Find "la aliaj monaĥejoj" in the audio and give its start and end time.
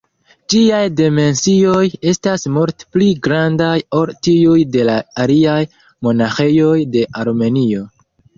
4.89-6.75